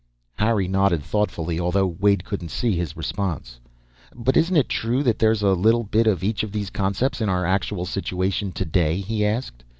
Harry 0.39 0.67
nodded 0.67 1.03
thoughtfully, 1.03 1.59
although 1.59 1.85
Wade 1.85 2.25
couldn't 2.25 2.49
see 2.49 2.75
his 2.75 2.97
response. 2.97 3.59
"But 4.15 4.35
isn't 4.35 4.55
it 4.57 4.67
true 4.67 5.03
that 5.03 5.19
there's 5.19 5.43
a 5.43 5.49
little 5.53 5.83
bit 5.83 6.07
of 6.07 6.23
each 6.23 6.41
of 6.41 6.51
these 6.51 6.71
concepts 6.71 7.21
in 7.21 7.29
our 7.29 7.45
actual 7.45 7.85
situation 7.85 8.51
today?" 8.51 8.97
he 8.99 9.23
asked. 9.23 9.63